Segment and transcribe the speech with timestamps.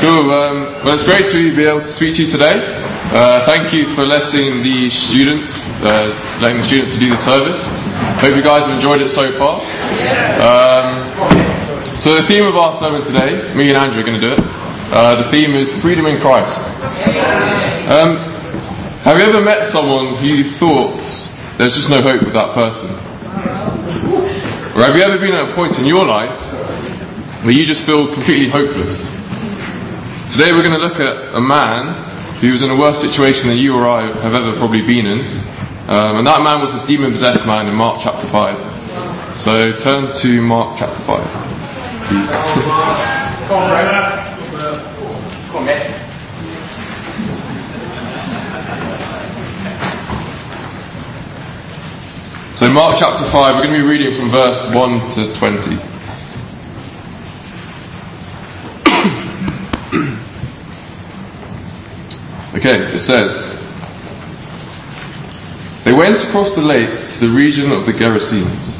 [0.00, 0.30] Cool.
[0.32, 2.54] Um, well, it's great to be able to speak to you today.
[3.12, 6.10] Uh, thank you for letting the students, uh,
[6.42, 7.68] letting the students to do the service.
[8.20, 9.60] Hope you guys have enjoyed it so far.
[10.42, 11.06] Um,
[11.96, 14.40] so the theme of our sermon today, me and Andrew are going to do it.
[14.92, 16.64] Uh, the theme is freedom in Christ.
[17.88, 18.33] Um,
[19.04, 20.96] have you ever met someone who you thought
[21.58, 22.88] there's just no hope with that person?
[24.74, 26.34] Or have you ever been at a point in your life
[27.44, 29.00] where you just feel completely hopeless?
[30.32, 33.58] Today we're going to look at a man who was in a worse situation than
[33.58, 35.20] you or I have ever probably been in.
[35.86, 39.36] Um, and that man was a demon possessed man in Mark chapter 5.
[39.36, 42.32] So turn to Mark chapter 5, please.
[52.54, 55.74] So Mark chapter 5, we're going to be reading from verse 1 to 20.
[62.54, 63.48] Okay, it says,
[65.82, 68.76] They went across the lake to the region of the Gerasenes.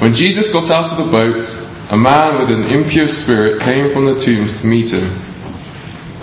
[0.00, 1.44] When Jesus got out of the boat,
[1.90, 5.16] a man with an impure spirit came from the tombs to meet him.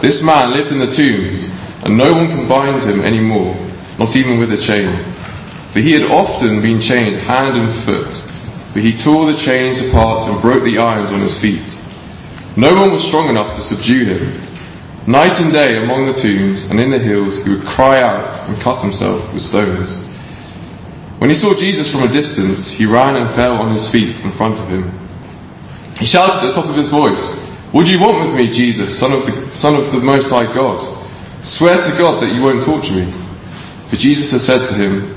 [0.02, 1.48] This man lived in the tombs,
[1.86, 3.56] and no one can bind him any more,
[3.98, 5.17] not even with a chain.
[5.78, 8.23] For he had often been chained hand and foot,
[8.73, 11.80] but he tore the chains apart and broke the irons on his feet.
[12.56, 14.42] No one was strong enough to subdue him.
[15.05, 18.59] Night and day among the tombs and in the hills he would cry out and
[18.59, 19.98] cut himself with stones.
[21.20, 24.31] When he saw Jesus from a distance, he ran and fell on his feet in
[24.31, 24.92] front of him.
[26.00, 27.30] He shouted at the top of his voice,
[27.72, 30.52] What do you want with me, Jesus, son of the, son of the Most High
[30.52, 30.81] God?
[31.45, 33.14] Swear to God that you won't torture me.
[33.89, 35.17] For Jesus had said to him,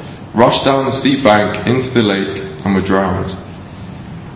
[0.33, 3.35] rushed down the steep bank into the lake and were drowned.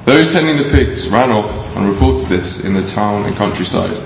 [0.05, 3.97] Those tending the pigs ran off and reported this in the town and countryside,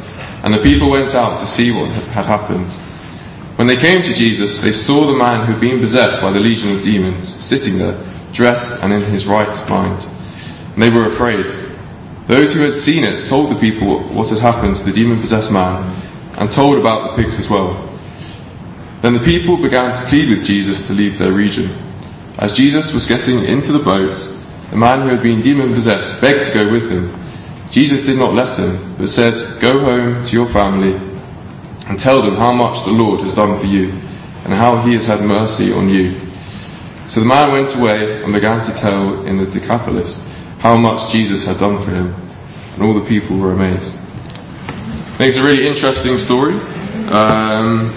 [0.44, 2.72] and the people went out to see what had happened.
[3.58, 6.40] When they came to Jesus, they saw the man who had been possessed by the
[6.40, 8.02] legion of demons sitting there,
[8.32, 10.08] dressed and in his right mind.
[10.74, 11.48] And they were afraid.
[12.28, 15.52] Those who had seen it told the people what had happened to the demon possessed
[15.52, 16.02] man
[16.38, 17.89] and told about the pigs as well.
[19.02, 21.70] Then the people began to plead with Jesus to leave their region.
[22.38, 24.16] As Jesus was getting into the boat,
[24.70, 27.14] the man who had been demon possessed begged to go with him.
[27.72, 30.96] Jesus did not let him, but said, Go home to your family
[31.88, 33.90] and tell them how much the Lord has done for you
[34.44, 36.20] and how he has had mercy on you.
[37.08, 40.22] So the man went away and began to tell in the Decapolis
[40.60, 42.14] how much Jesus had done for him,
[42.74, 43.96] and all the people were amazed.
[43.96, 46.54] I think it's a really interesting story.
[47.10, 47.94] Um,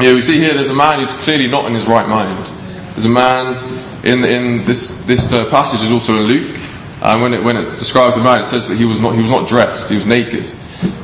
[0.00, 2.46] yeah, we see here there's a man who's clearly not in his right mind.
[2.92, 6.58] There's a man in in this this uh, passage is also in Luke,
[7.02, 9.22] and when it when it describes the man, it says that he was not he
[9.22, 10.48] was not dressed, he was naked.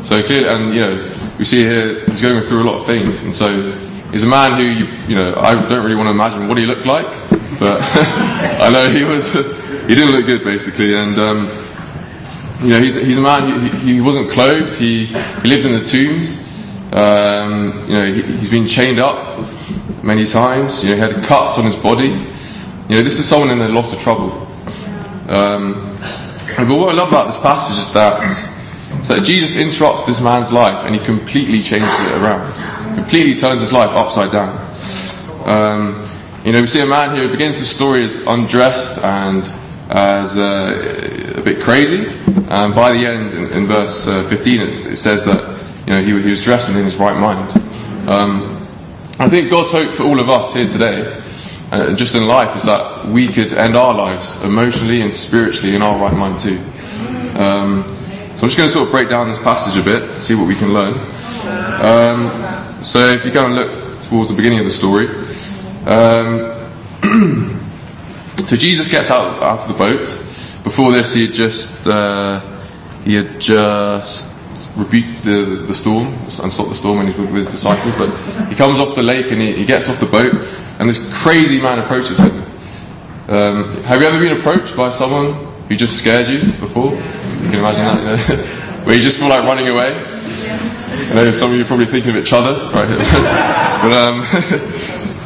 [0.04, 3.22] So clearly, and you know, we see here he's going through a lot of things,
[3.22, 3.72] and so
[4.10, 6.64] he's a man who you you know I don't really want to imagine what he
[6.64, 7.06] looked like,
[7.58, 11.18] but I know he was he didn't look good basically, and.
[11.18, 11.64] Um,
[12.60, 15.84] you know, he's, he's a man, he, he wasn't clothed, he, he lived in the
[15.84, 16.40] tombs,
[16.92, 19.38] um, you know, he, has been chained up
[20.02, 20.82] many times.
[20.82, 22.08] You know, he had cuts on his body.
[22.88, 24.32] You know, this is someone in a lot of trouble.
[25.28, 25.98] Um,
[26.56, 28.24] but what I love about this passage is that,
[29.02, 32.94] is that Jesus interrupts this man's life and he completely changes it around.
[32.94, 34.56] Completely turns his life upside down.
[35.44, 36.08] Um,
[36.44, 39.44] you know, we see a man here who begins his story as undressed and
[39.90, 42.06] as uh, a bit crazy.
[42.48, 45.57] And by the end, in, in verse uh, 15, it, it says that
[45.88, 47.50] you know, he, he was dressed in his right mind.
[48.06, 48.68] Um,
[49.18, 51.18] I think God's hope for all of us here today,
[51.72, 55.80] uh, just in life, is that we could end our lives emotionally and spiritually in
[55.80, 56.58] our right mind too.
[57.40, 57.84] Um,
[58.36, 60.46] so I'm just going to sort of break down this passage a bit, see what
[60.46, 60.92] we can learn.
[61.80, 65.08] Um, so if you go and look towards the beginning of the story,
[65.86, 67.64] um,
[68.44, 70.04] so Jesus gets out out of the boat.
[70.64, 72.40] Before this, he had just uh,
[73.04, 74.28] he had just
[74.78, 77.96] rebuked the, the storm and stop the storm when he's with his disciples.
[77.96, 80.32] But he comes off the lake and he, he gets off the boat
[80.78, 82.42] and this crazy man approaches him.
[83.28, 85.34] Um, have you ever been approached by someone
[85.68, 86.92] who just scared you before?
[86.92, 88.44] You can imagine that, you know,
[88.84, 89.92] where you just feel like running away.
[89.92, 92.88] I know some of you are probably thinking of each other, right?
[93.82, 94.24] but um,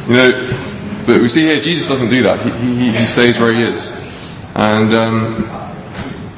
[0.09, 2.41] you know, but we see here Jesus doesn't do that.
[2.41, 3.95] He, he, he stays where he is.
[4.55, 5.63] And um,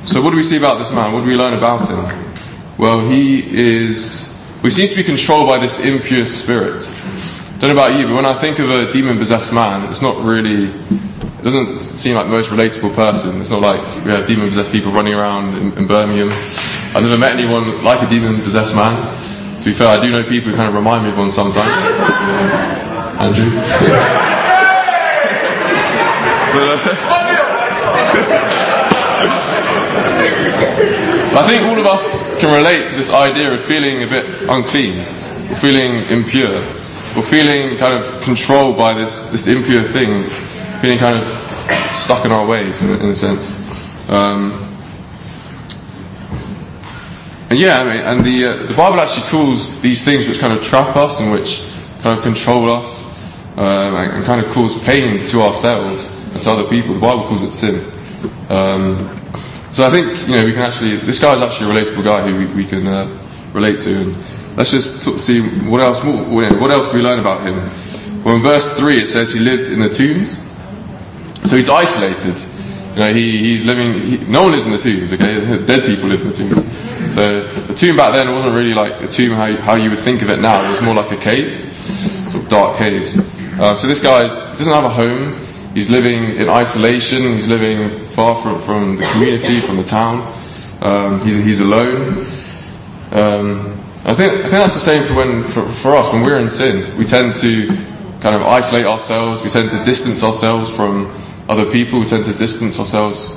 [0.06, 1.13] so, what do we see about this man?
[1.13, 2.35] What do we learn about him?
[2.77, 4.33] Well, he is.
[4.62, 6.89] We seem to be controlled by this impure spirit.
[6.89, 10.01] I don't know about you, but when I think of a demon possessed man, it's
[10.01, 13.39] not really It doesn't seem like the most relatable person.
[13.39, 16.31] It's not like we have demon possessed people running around in, in Birmingham.
[16.94, 19.16] I've never met anyone like a demon possessed man.
[19.60, 21.66] To be fair, I do know people who kind of remind me of one sometimes.
[23.22, 23.51] Andrew?
[26.56, 26.80] but,
[31.12, 34.50] uh, I think all of us can relate to this idea of feeling a bit
[34.50, 35.00] unclean,
[35.52, 36.64] or feeling impure,
[37.18, 40.30] or feeling kind of controlled by this, this impure thing
[40.82, 43.50] feeling kind of stuck in our ways in, in a sense.
[44.08, 44.72] Um,
[47.50, 50.54] and yeah, I mean, and the uh, the Bible actually calls these things which kind
[50.54, 51.64] of trap us and which
[52.02, 53.04] kind of control us
[53.58, 56.94] um, and, and, kind of cause pain to ourselves and to other people.
[56.94, 57.92] The Bible calls it sin.
[58.50, 59.25] Um,
[59.75, 62.25] so I think you know we can actually this guy is actually a relatable guy
[62.25, 63.94] who we, we can uh, relate to.
[63.94, 67.57] And let's just see what else what else do we learn about him.
[68.24, 70.39] Well, in verse three it says he lived in the tombs.
[71.50, 72.42] So he's isolated.
[72.94, 75.66] You know, he, he's living, he, no one lives in the tombs, okay?
[75.66, 77.13] Dead people live in the tombs.
[77.13, 80.22] So the tomb back then wasn't really like a tomb how, how you would think
[80.22, 80.66] of it now.
[80.66, 83.19] It was more like a cave, sort of dark caves.
[83.19, 85.36] Uh, so this guy doesn't have a home.
[85.75, 87.33] He's living in isolation.
[87.33, 90.33] He's living far from, from the community, from the town.
[90.81, 92.25] Um, he's, he's alone.
[93.12, 96.39] Um, I think I think that's the same for when for, for us when we're
[96.39, 96.98] in sin.
[96.98, 97.68] We tend to
[98.22, 99.42] kind of isolate ourselves.
[99.42, 101.07] We tend to distance ourselves from
[101.50, 102.00] other people.
[102.00, 103.30] We tend to distance ourselves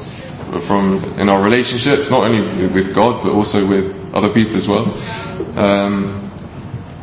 [0.66, 4.86] from in our relationships, not only with God but also with other people as well.
[5.58, 6.30] Um,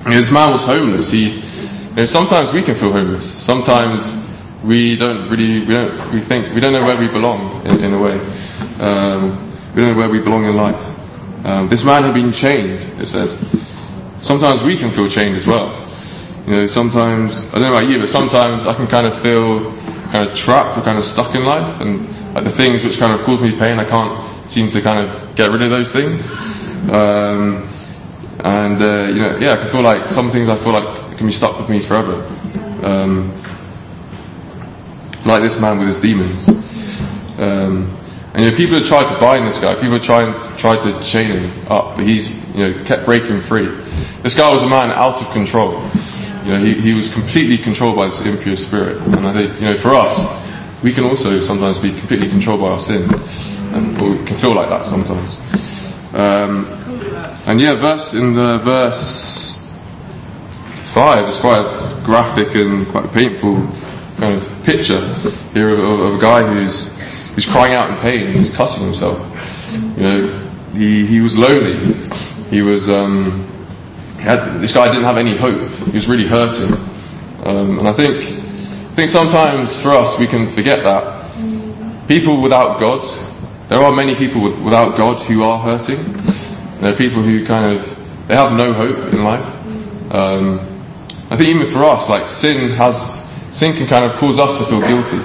[0.06, 1.12] you know, this man was homeless.
[1.12, 3.30] He, you know, sometimes we can feel homeless.
[3.30, 4.14] Sometimes
[4.66, 7.94] we don't really, we don't, we think we don't know where we belong in, in
[7.94, 8.20] a way.
[8.80, 11.46] Um, we don't know where we belong in life.
[11.46, 12.84] Um, this man had been chained.
[13.00, 13.38] It said.
[14.20, 15.88] Sometimes we can feel chained as well.
[16.48, 19.72] You know, sometimes I don't know about you, but sometimes I can kind of feel
[20.12, 23.18] kind of trapped or kind of stuck in life, and like the things which kind
[23.20, 26.28] of cause me pain, I can't seem to kind of get rid of those things.
[26.90, 27.68] Um,
[28.40, 31.28] and uh, you know, yeah, I can feel like some things I feel like can
[31.28, 32.26] be stuck with me forever.
[32.84, 33.32] Um,
[35.26, 36.48] like this man with his demons.
[37.40, 37.98] Um,
[38.34, 39.76] and you know, people have tried to bind this guy.
[39.76, 43.68] People have tried tried to chain him up, but he's you know kept breaking free.
[44.24, 45.72] This guy was a man out of control.
[46.44, 49.02] You know, he, he was completely controlled by this impure spirit.
[49.02, 50.20] And I think, you know, for us,
[50.84, 53.10] we can also sometimes be completely controlled by our sin.
[53.74, 55.40] And, or we can feel like that sometimes.
[56.14, 56.68] Um,
[57.48, 59.60] and yeah, verse, in the verse
[60.94, 63.68] 5, is quite graphic and quite painful
[64.26, 65.14] kind of picture
[65.54, 66.88] here of, of, a guy who's,
[67.36, 69.20] who's crying out in pain, he's cussing himself.
[69.98, 71.94] You know, he, he was lonely.
[72.50, 73.48] He was, um,
[74.18, 75.70] had, this guy didn't have any hope.
[75.70, 76.74] He was really hurting.
[77.44, 82.08] Um, and I think, I think sometimes for us we can forget that.
[82.08, 83.06] People without God,
[83.70, 86.14] there are many people with, without God who are hurting.
[86.82, 89.46] There are people who kind of, they have no hope in life.
[90.12, 90.60] Um,
[91.30, 93.25] I think even for us, like sin has,
[93.56, 95.18] sin can kind of cause us to feel guilty.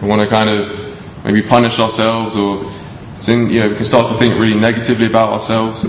[0.00, 2.72] We want to kind of maybe punish ourselves or
[3.16, 5.86] sin, you know, we can start to think really negatively about ourselves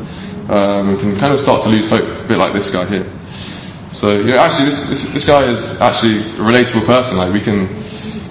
[0.49, 3.05] um, we can kind of start to lose hope, a bit like this guy here.
[3.91, 7.17] So, you know, actually, this, this, this guy is actually a relatable person.
[7.17, 7.67] Like, we can,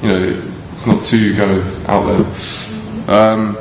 [0.02, 3.14] you know, it's not too kind of out there.
[3.14, 3.56] Um,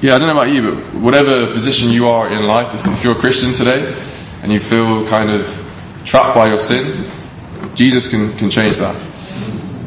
[0.00, 3.04] yeah, I don't know about you, but whatever position you are in life, if, if
[3.04, 3.94] you're a Christian today
[4.42, 5.46] and you feel kind of
[6.04, 7.04] trapped by your sin,
[7.74, 8.96] Jesus can, can change that.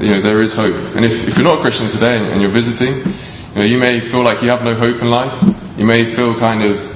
[0.01, 0.75] You know, there is hope.
[0.95, 4.01] And if, if you're not a Christian today and, you're visiting, you know, you may
[4.01, 5.41] feel like you have no hope in life.
[5.77, 6.95] You may feel kind of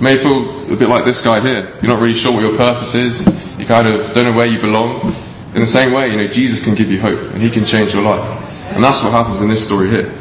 [0.00, 1.72] may feel a bit like this guy here.
[1.80, 3.24] You're not really sure what your purpose is.
[3.58, 5.14] You kind of don't know where you belong.
[5.54, 7.94] In the same way, you know, Jesus can give you hope and He can change
[7.94, 8.28] your life.
[8.74, 10.12] And that's what happens in this story here.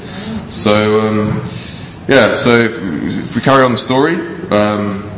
[0.50, 1.50] So, um,
[2.08, 4.16] yeah, so if, if, we carry on the story,
[4.50, 5.12] um,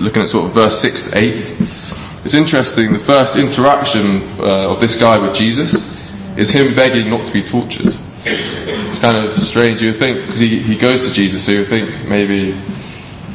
[0.00, 1.56] looking at sort of verse 6 to 8,
[2.24, 5.84] it's interesting, the first interaction uh, of this guy with Jesus
[6.36, 7.96] is him begging not to be tortured.
[8.24, 12.06] It's kind of strange, you think, because he, he goes to Jesus, so you think
[12.06, 12.52] maybe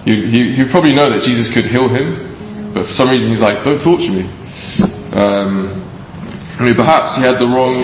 [0.06, 3.62] he, he, probably know that Jesus could heal him, but for some reason he's like,
[3.66, 4.24] don't torture me.
[5.12, 5.84] Um,
[6.58, 7.84] I mean, perhaps he had the wrong,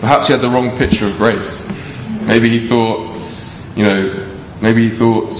[0.00, 1.66] perhaps he had the wrong picture of grace.
[2.20, 3.10] Maybe he thought,
[3.74, 5.32] you know, maybe he thought,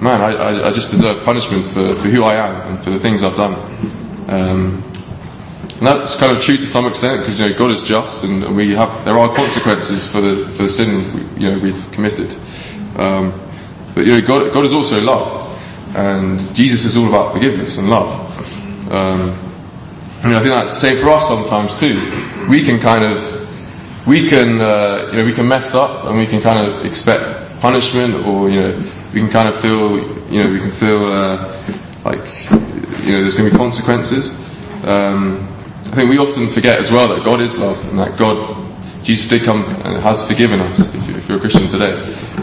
[0.00, 3.00] man, I, I, I just deserve punishment for, for who I am and for the
[3.00, 3.56] things I've done.
[4.28, 4.82] Um,
[5.80, 8.54] and that's kind of true to some extent because you know God is just and
[8.54, 12.36] we have there are consequences for the for the sin we, you know we've committed.
[12.96, 13.32] Um,
[13.94, 15.58] but you know God God is also love,
[15.96, 18.10] and Jesus is all about forgiveness and love.
[18.90, 19.30] Um,
[20.22, 22.10] and I think that's the same for us sometimes too.
[22.50, 26.26] We can kind of we can uh, you know we can mess up and we
[26.26, 29.98] can kind of expect punishment or you know we can kind of feel
[30.30, 31.56] you know we can feel uh,
[32.10, 32.26] like
[33.04, 34.32] you know there's going to be consequences.
[34.84, 35.46] Um,
[35.86, 39.28] I think we often forget as well that God is love and that God, Jesus
[39.28, 41.92] did come and has forgiven us if, if you're a Christian today.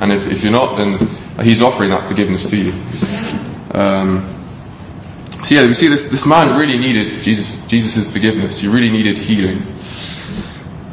[0.01, 1.07] And if, if you're not, then
[1.45, 2.71] He's offering that forgiveness to you.
[3.71, 4.33] Um,
[5.43, 8.57] so yeah, we see this, this man really needed Jesus, Jesus' forgiveness.
[8.57, 9.63] He really needed healing.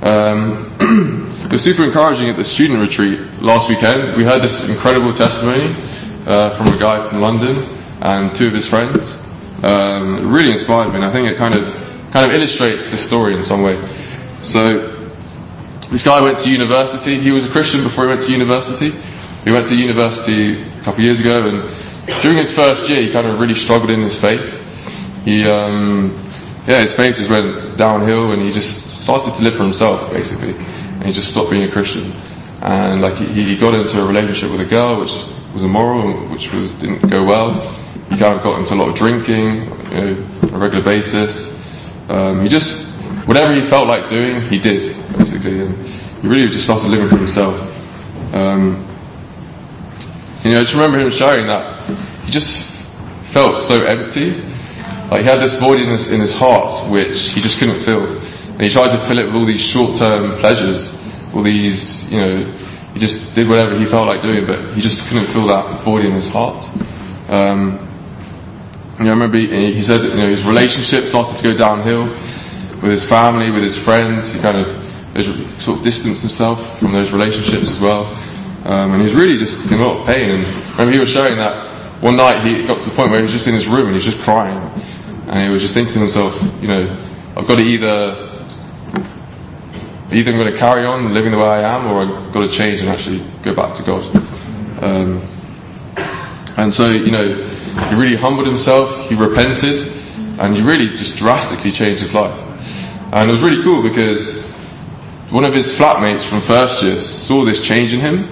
[0.03, 0.77] Um,
[1.45, 4.17] it was super encouraging at the student retreat last weekend.
[4.17, 5.75] We heard this incredible testimony
[6.27, 9.17] uh, from a guy from London and two of his friends.
[9.63, 11.65] Um, really inspired me, and I think it kind of
[12.13, 13.83] kind of illustrates the story in some way.
[14.43, 14.95] So,
[15.91, 17.19] this guy went to university.
[17.19, 18.91] He was a Christian before he went to university.
[19.45, 23.11] He went to university a couple of years ago, and during his first year, he
[23.11, 24.45] kind of really struggled in his faith.
[25.25, 26.13] He, um,
[26.67, 30.55] yeah, his faith just went downhill, and he just started to live for himself, basically.
[30.55, 32.13] And he just stopped being a Christian.
[32.61, 35.13] And like he, he got into a relationship with a girl, which
[35.55, 37.84] was immoral, which was didn't go well.
[38.11, 41.51] Of got into a lot of drinking, you know, on a regular basis.
[42.09, 42.87] Um, he just,
[43.27, 45.61] whatever he felt like doing, he did, basically.
[45.61, 47.59] And he really just started living for himself.
[48.33, 48.87] Um,
[50.45, 51.89] you know, I just remember him sharing that
[52.25, 52.87] he just
[53.25, 54.31] felt so empty.
[55.11, 58.17] Like he had this void in his, in his heart which he just couldn't fill.
[58.17, 60.93] And he tried to fill it with all these short-term pleasures,
[61.35, 62.45] all these, you know,
[62.93, 66.05] he just did whatever he felt like doing, but he just couldn't fill that void
[66.05, 66.65] in his heart.
[67.29, 67.94] Um,
[68.99, 71.57] you know, I remember he, he said that, you know, his relationship started to go
[71.57, 74.33] downhill with his family, with his friends.
[74.33, 74.69] He kind of
[75.61, 78.07] sort of distanced himself from those relationships as well.
[78.65, 80.31] Um, and he was really just in a lot of pain.
[80.31, 83.19] And I remember he was sharing that one night he got to the point where
[83.19, 84.59] he was just in his room and he was just crying.
[85.29, 87.05] And he was just thinking to himself, you know,
[87.37, 88.45] I've got to either,
[90.13, 92.53] either I'm going to carry on living the way I am or I've got to
[92.53, 94.05] change and actually go back to God.
[94.83, 95.23] Um,
[96.57, 97.49] and so, you know,
[97.89, 99.89] he really humbled himself, he repented,
[100.39, 102.39] and he really just drastically changed his life.
[103.13, 104.43] And it was really cool because
[105.31, 108.29] one of his flatmates from first year saw this change in him,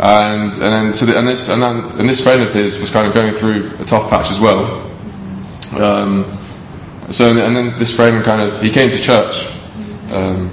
[0.00, 2.90] and and then so the, and this and then and this friend of his was
[2.90, 4.90] kind of going through a tough patch as well.
[5.72, 6.38] Um,
[7.10, 9.46] so and then this friend kind of he came to church
[10.10, 10.52] um,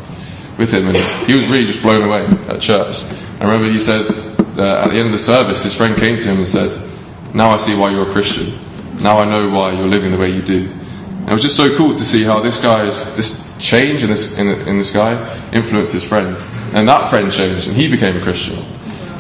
[0.58, 3.04] with him, and he was really just blown away at church.
[3.40, 4.08] I remember he said
[4.56, 6.89] that at the end of the service, his friend came to him and said,
[7.34, 8.58] now I see why you're a Christian.
[9.02, 10.70] Now I know why you're living the way you do.
[10.70, 14.32] And it was just so cool to see how this guy's, this change in this,
[14.34, 16.36] in, in this guy influenced his friend.
[16.74, 18.58] And that friend changed and he became a Christian.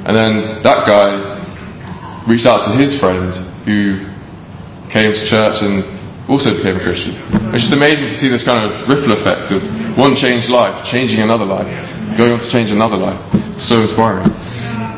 [0.06, 3.34] And then that guy reached out to his friend
[3.66, 4.06] who
[4.90, 5.84] came to church and
[6.30, 7.16] also became a Christian.
[7.54, 11.22] It's just amazing to see this kind of ripple effect of one changed life, changing
[11.22, 11.68] another life,
[12.18, 13.62] going on to change another life.
[13.62, 14.26] So inspiring.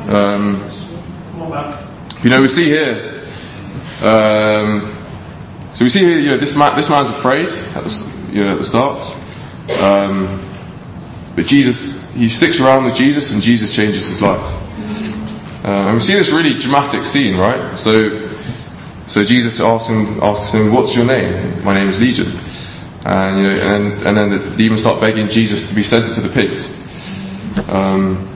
[0.09, 0.69] Um,
[2.23, 3.21] you know, we see here,
[4.01, 4.95] um,
[5.73, 8.53] so we see here, you know, this man, this man's afraid at the, you know,
[8.53, 9.01] at the start.
[9.79, 10.47] Um,
[11.35, 14.61] but Jesus, he sticks around with Jesus and Jesus changes his life.
[15.63, 17.77] Uh, and we see this really dramatic scene, right?
[17.77, 18.29] So,
[19.07, 21.63] so Jesus asks him, asks him, what's your name?
[21.63, 22.39] My name is Legion.
[23.05, 26.21] And, you know, and, and then the demons start begging Jesus to be sent into
[26.21, 26.75] the pigs.
[27.67, 28.30] Um,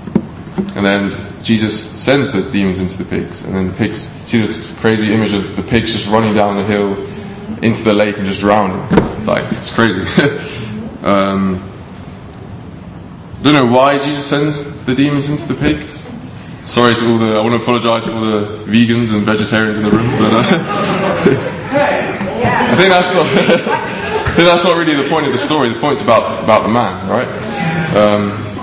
[0.58, 4.72] and then Jesus sends the demons into the pigs, and then the pigs see this
[4.80, 6.94] crazy image of the pigs just running down the hill
[7.64, 8.80] into the lake and just drowning.
[9.26, 10.02] Like it's crazy.
[11.04, 11.72] um,
[13.42, 16.10] don't know why Jesus sends the demons into the pigs.
[16.66, 17.38] Sorry to all the.
[17.38, 20.42] I want to apologise to all the vegans and vegetarians in the room, but uh,
[21.72, 23.28] I think that's not.
[24.26, 25.70] I think that's not really the point of the story.
[25.70, 27.28] The point's about about the man, right?
[27.96, 28.55] Um,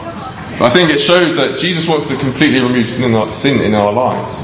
[0.62, 3.74] I think it shows that Jesus wants to completely remove sin in, our, sin in
[3.74, 4.42] our lives.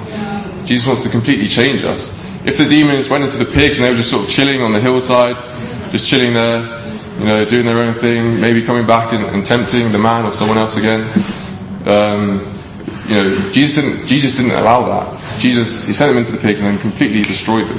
[0.69, 2.11] Jesus wants to completely change us.
[2.45, 4.73] If the demons went into the pigs and they were just sort of chilling on
[4.73, 5.37] the hillside,
[5.91, 6.61] just chilling there,
[7.19, 10.33] you know, doing their own thing, maybe coming back and, and tempting the man or
[10.33, 11.03] someone else again,
[11.87, 12.59] um,
[13.09, 15.41] you know, Jesus didn't, Jesus didn't allow that.
[15.41, 17.79] Jesus, He sent them into the pigs and then completely destroyed them.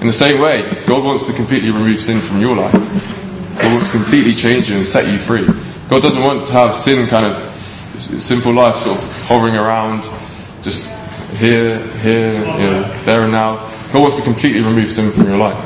[0.00, 2.72] In the same way, God wants to completely remove sin from your life.
[2.72, 5.46] God wants to completely change you and set you free.
[5.88, 7.47] God doesn't want to have sin kind of,
[7.98, 10.02] sinful life sort of hovering around,
[10.62, 10.92] just
[11.36, 13.56] here, here, you know, there and now.
[13.92, 15.62] God wants to completely remove sin from your life.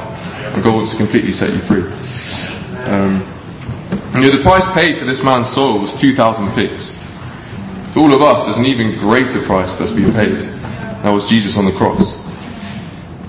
[0.55, 1.83] And God wants to completely set you free.
[2.85, 3.27] Um,
[4.15, 6.99] you know, the price paid for this man's soul was 2,000 pigs.
[7.93, 10.41] For all of us, there's an even greater price that's been paid.
[11.03, 12.19] That was Jesus on the cross.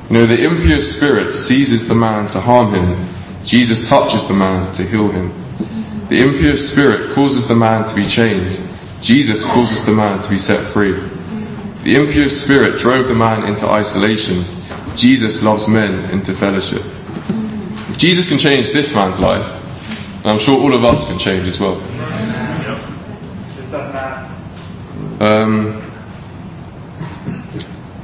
[0.10, 3.08] You know, the impure spirit seizes the man to harm him.
[3.44, 5.34] Jesus touches the man to heal him.
[6.08, 8.62] The impure spirit causes the man to be chained.
[9.04, 10.94] Jesus causes the man to be set free.
[11.84, 14.46] The impure spirit drove the man into isolation.
[14.96, 16.82] Jesus loves men into fellowship.
[17.90, 19.46] If Jesus can change this man's life,
[20.20, 21.82] and I'm sure all of us can change as well.
[25.20, 25.82] Um,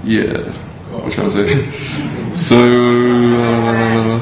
[0.03, 0.51] yeah,
[0.91, 2.35] what am I say?
[2.35, 2.57] So,
[3.39, 4.19] uh,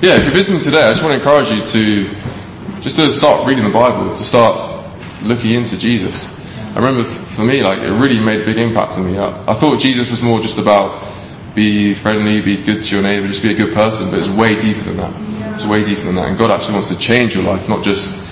[0.00, 2.43] yeah, if you're visiting today, I just want to encourage you to
[2.84, 4.84] just to start reading the Bible, to start
[5.22, 6.30] looking into Jesus.
[6.76, 9.16] I remember for me, like, it really made a big impact on me.
[9.16, 11.02] I, I thought Jesus was more just about
[11.54, 14.60] be friendly, be good to your neighbor, just be a good person, but it's way
[14.60, 15.54] deeper than that.
[15.54, 16.28] It's way deeper than that.
[16.28, 18.22] And God actually wants to change your life, not just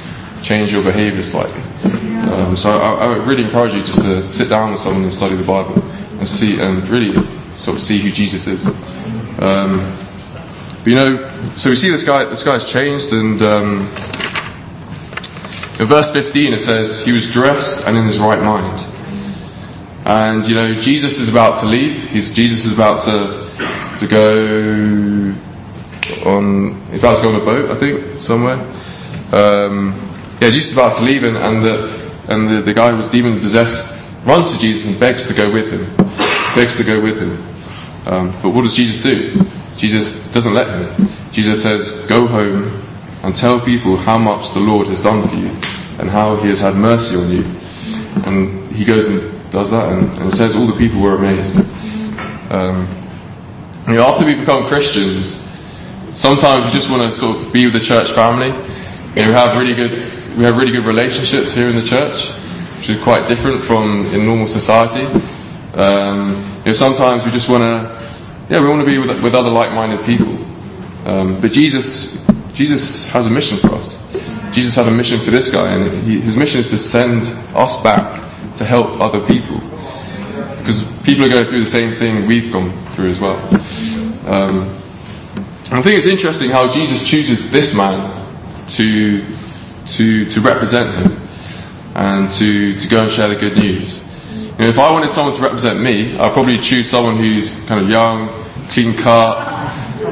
[0.42, 1.62] change your behavior slightly.
[2.28, 5.12] Um, so I, I would really encourage you just to sit down with someone and
[5.14, 7.14] study the Bible and see, and really
[7.56, 8.66] sort of see who Jesus is.
[9.40, 9.96] Um,
[10.80, 13.88] but you know, so we see this guy, this guy's changed and, um,
[15.82, 18.86] in verse 15 it says, he was dressed and in his right mind.
[20.04, 22.10] And you know, Jesus is about to leave.
[22.10, 23.42] He's, Jesus is about to
[23.98, 25.34] to go
[26.28, 26.80] on.
[26.90, 28.58] He's about to go on a boat, I think, somewhere.
[29.32, 29.94] Um,
[30.40, 33.08] yeah, Jesus is about to leave, and, and the and the, the guy who was
[33.08, 33.88] demon possessed
[34.24, 35.84] runs to Jesus and begs to go with him.
[36.56, 37.40] Begs to go with him.
[38.06, 39.44] Um, but what does Jesus do?
[39.76, 41.08] Jesus doesn't let him.
[41.30, 42.82] Jesus says, "Go home
[43.22, 45.48] and tell people how much the Lord has done for you
[45.98, 47.44] and how He has had mercy on you."
[48.24, 51.56] And he goes and does that, and, and, says all the people were amazed.
[52.50, 52.88] Um,
[53.86, 55.40] you know, after we become Christians,
[56.14, 58.48] sometimes we just want to sort of be with the church family.
[58.48, 59.92] You know, we have really good,
[60.36, 62.30] we have really good relationships here in the church,
[62.78, 65.04] which is quite different from in normal society.
[65.74, 68.08] Um, you know, sometimes we just want to,
[68.50, 70.38] yeah, we want to be with, with other like-minded people.
[71.04, 72.16] Um, but Jesus,
[72.54, 74.02] Jesus has a mission for us.
[74.52, 77.76] Jesus had a mission for this guy, and he, his mission is to send us
[77.82, 78.20] back
[78.56, 79.58] to help other people.
[80.58, 83.38] Because people are going through the same thing we've gone through as well.
[84.26, 84.78] Um,
[85.72, 88.20] I think it's interesting how Jesus chooses this man
[88.68, 89.24] to
[89.86, 91.28] to to represent him
[91.94, 94.04] and to to go and share the good news.
[94.32, 97.80] You know, if I wanted someone to represent me, I'd probably choose someone who's kind
[97.80, 98.28] of young,
[98.68, 99.46] clean cut,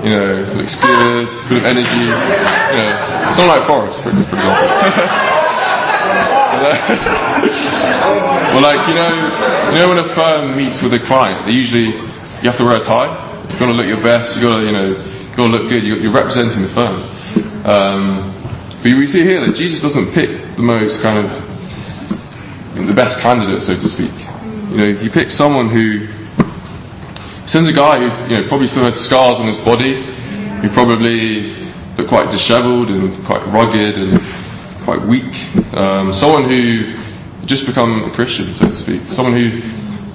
[0.03, 1.91] you know, looks good, full of energy.
[1.91, 4.37] You know, someone like Forrest, for example.
[8.53, 11.87] well, like you know, you know when a firm meets with a client, they usually
[11.87, 13.09] you have to wear a tie.
[13.49, 14.37] You've got to look your best.
[14.37, 15.85] You've got to you know, you've got to look good.
[15.85, 17.03] You're representing the firm.
[17.67, 18.35] Um,
[18.83, 23.63] but we see here that Jesus doesn't pick the most kind of the best candidate,
[23.63, 24.13] so to speak.
[24.71, 26.09] You know, he picks someone who
[27.51, 30.05] sends a guy who you know probably still had scars on his body,
[30.63, 31.53] who probably
[31.97, 34.21] looked quite dishevelled and quite rugged and
[34.85, 35.35] quite weak.
[35.75, 36.97] Um, someone who
[37.47, 39.05] just become a Christian, so to speak.
[39.07, 39.61] Someone who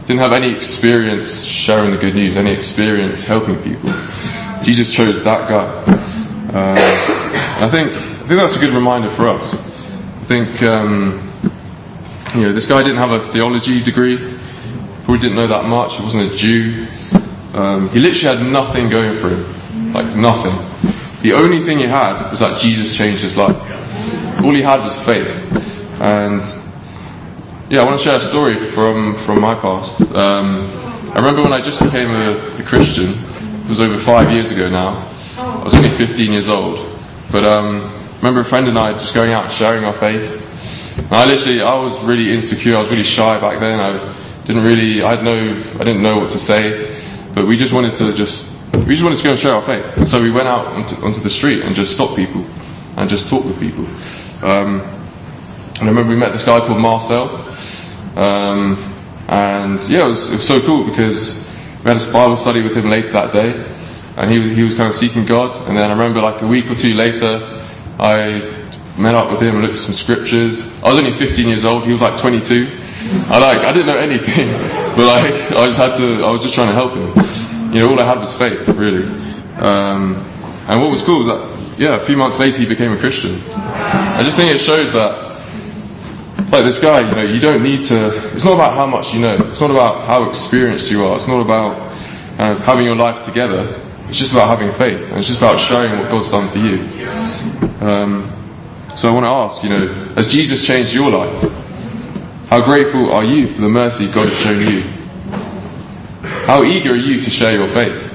[0.06, 3.92] didn't have any experience sharing the good news, any experience helping people.
[4.64, 5.66] Jesus chose that guy.
[6.54, 9.56] Uh, I think I think that's a good reminder for us.
[9.56, 11.34] I think um,
[12.34, 14.35] you know this guy didn't have a theology degree,
[15.06, 15.98] probably didn't know that much.
[15.98, 16.88] He wasn't a Jew.
[17.54, 20.56] Um, he literally had nothing going for him, like nothing.
[21.22, 23.56] The only thing he had was that Jesus changed his life.
[24.44, 25.28] All he had was faith,
[26.02, 26.44] and
[27.70, 30.02] yeah, I want to share a story from, from my past.
[30.02, 30.70] Um,
[31.12, 34.70] I remember when I just became a, a, Christian, it was over five years ago
[34.70, 35.08] now.
[35.38, 36.78] I was only 15 years old.
[37.32, 40.42] But um, I remember a friend and I just going out sharing our faith.
[40.98, 43.80] And I literally, I was really insecure, I was really shy back then.
[43.80, 46.96] I didn't really, I had no, I didn't know what to say.
[47.34, 50.08] But we just wanted to just, we just wanted to go and share our faith.
[50.08, 52.46] So we went out onto, onto the street and just stopped people
[52.96, 53.86] and just talked with people.
[54.42, 57.46] Um, and I remember we met this guy called Marcel.
[58.16, 58.94] Um,
[59.28, 61.44] and yeah, it was, it was so cool because
[61.84, 63.66] we had a Bible study with him later that day.
[64.16, 65.68] And he was, he was kind of seeking God.
[65.68, 67.64] And then I remember like a week or two later,
[68.00, 70.64] I met up with him and looked at some scriptures.
[70.84, 71.84] I was only 15 years old.
[71.84, 72.80] He was like 22.
[73.08, 74.52] I like, I didn't know anything,
[74.96, 77.74] but like, I just had to, I was just trying to help him.
[77.74, 79.06] You know, all I had was faith, really.
[79.58, 80.16] Um,
[80.68, 83.42] and what was cool was that, yeah, a few months later he became a Christian.
[83.52, 85.26] I just think it shows that,
[86.52, 89.20] like this guy, you know, you don't need to, it's not about how much you
[89.20, 89.36] know.
[89.50, 91.16] It's not about how experienced you are.
[91.16, 91.92] It's not about
[92.38, 93.82] kind of having your life together.
[94.08, 95.10] It's just about having faith.
[95.10, 96.82] And it's just about showing what God's done for you.
[97.82, 98.32] Um,
[98.96, 101.65] so I want to ask, you know, has Jesus changed your life?
[102.50, 104.82] How grateful are you for the mercy God has shown you?
[106.46, 108.12] How eager are you to share your faith?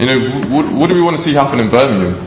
[0.00, 2.24] You know, what, what do we want to see happen in Birmingham?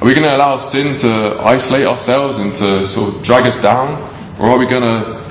[0.00, 3.60] Are we going to allow sin to isolate ourselves and to sort of drag us
[3.60, 4.00] down?
[4.40, 5.24] Or are we going to,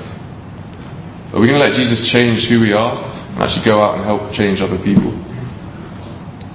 [1.32, 2.96] are we going to let Jesus change who we are
[3.32, 5.12] and actually go out and help change other people?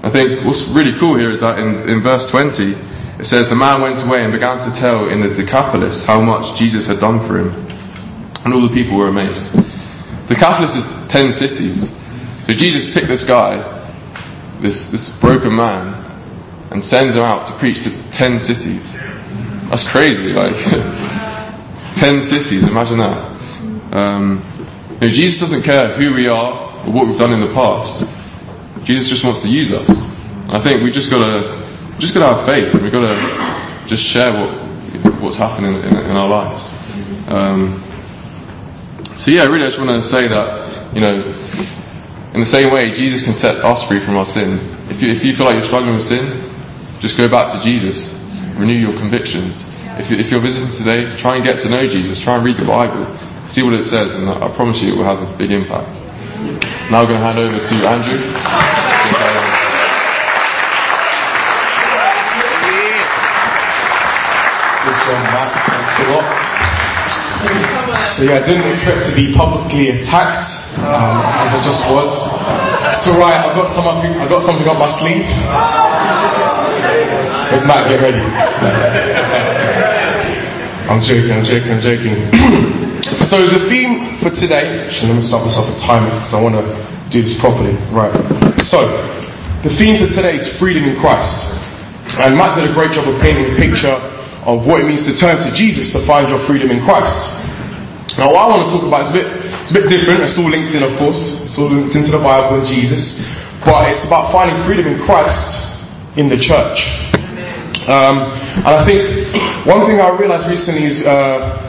[0.04, 2.76] I think what's really cool here is that in, in verse 20,
[3.20, 6.58] it says, The man went away and began to tell in the Decapolis how much
[6.58, 7.68] Jesus had done for him.
[8.44, 9.52] And all the people were amazed.
[10.28, 11.92] Decapolis is 10 cities.
[12.46, 13.82] So Jesus picked this guy,
[14.60, 15.94] this, this broken man,
[16.72, 18.98] and sends him out to preach to 10 cities.
[19.70, 20.56] That's crazy, like,
[21.96, 23.94] 10 cities, imagine that.
[23.94, 24.44] Um,
[24.94, 28.06] you know, Jesus doesn't care who we are or what we've done in the past.
[28.84, 29.90] Jesus just wants to use us.
[30.50, 31.10] I think we've just
[31.92, 36.16] gotta, just gotta have faith and we've gotta just share what, what's happening in, in
[36.16, 36.74] our lives.
[37.28, 37.84] Um,
[39.18, 41.36] so yeah, really I just want to say that, you know,
[42.34, 44.60] in the same way, Jesus can set us free from our sin.
[44.90, 46.50] If you, if you feel like you're struggling with sin,
[47.00, 48.18] just go back to Jesus.
[48.56, 49.66] Renew your convictions.
[50.00, 52.20] If, you, if you're visiting today, try and get to know Jesus.
[52.20, 53.06] Try and read the Bible.
[53.48, 56.00] See what it says, and I promise you it will have a big impact.
[56.90, 59.51] Now I'm going to hand over to Andrew.
[65.12, 65.52] Good Matt.
[65.68, 66.24] Thanks a lot.
[68.16, 70.48] So yeah, I didn't expect to be publicly attacked
[70.80, 72.24] um, as I just was.
[72.96, 73.44] It's alright.
[73.44, 74.14] I got something.
[74.14, 75.28] I got something up my sleeve.
[77.52, 78.24] But Matt, get ready.
[80.88, 81.32] I'm joking.
[81.34, 81.72] I'm joking.
[81.74, 82.32] I'm joking.
[83.26, 84.86] so the theme for today.
[84.86, 87.74] Actually, let me start myself a timer because I want to do this properly.
[87.92, 88.14] Right.
[88.62, 88.88] So
[89.64, 91.60] the theme for today is freedom in Christ.
[92.16, 94.11] And Matt did a great job of painting a picture
[94.46, 97.28] of what it means to turn to Jesus to find your freedom in Christ.
[98.18, 99.28] Now, what I want to talk about is a bit,
[99.62, 100.22] it's a bit different.
[100.22, 101.44] It's all linked in, of course.
[101.44, 103.26] It's all linked into the Bible and Jesus.
[103.64, 105.82] But it's about finding freedom in Christ
[106.18, 106.90] in the church.
[107.88, 111.68] Um, and I think one thing I realized recently is uh,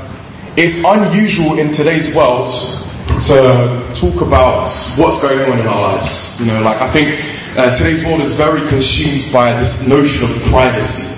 [0.57, 2.49] it's unusual in today's world
[3.27, 6.39] to talk about what's going on in our lives.
[6.41, 7.21] You know, like I think
[7.57, 11.12] uh, today's world is very consumed by this notion of privacy.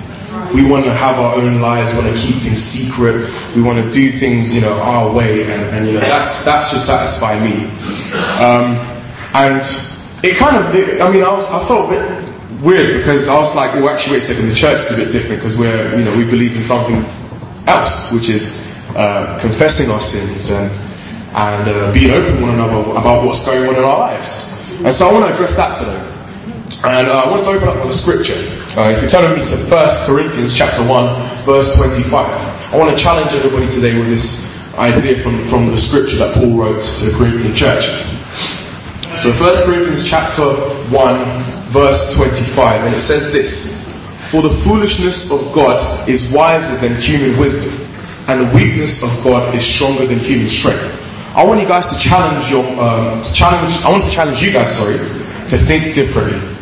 [0.54, 1.92] We want to have our own lives.
[1.92, 3.28] We want to keep things secret.
[3.56, 6.62] We want to do things, you know, our way, and, and you know that's that
[6.62, 7.64] should satisfy me.
[8.38, 8.76] Um,
[9.34, 9.60] and
[10.22, 13.34] it kind of, it, I mean, I was, I felt a bit weird because I
[13.36, 14.48] was like, well, actually, wait a second.
[14.48, 17.04] The church is a bit different because we're, you know, we believe in something
[17.66, 18.56] else, which is
[18.94, 20.70] uh, confessing our sins and
[21.34, 24.56] and uh, being open one another about what's going on in our lives.
[24.84, 26.13] And so I want to address that today.
[26.84, 28.34] And uh, I want to open up with a scripture.
[28.78, 32.12] Uh, if you turn with me to 1 Corinthians chapter 1, verse 25.
[32.12, 36.58] I want to challenge everybody today with this idea from, from the scripture that Paul
[36.58, 37.86] wrote to the Corinthian church.
[39.18, 41.42] So 1 Corinthians chapter 1,
[41.72, 43.82] verse 25, and it says this,
[44.30, 47.72] For the foolishness of God is wiser than human wisdom,
[48.28, 50.84] and the weakness of God is stronger than human strength.
[51.34, 54.76] I want you guys to challenge your, um, challenge, I want to challenge you guys,
[54.76, 56.53] sorry, to think differently.